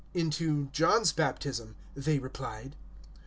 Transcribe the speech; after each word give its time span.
"Into 0.15 0.65
John's 0.71 1.11
baptism," 1.11 1.75
they 1.93 2.17
replied. 2.17 2.75